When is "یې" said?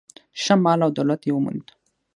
1.27-1.31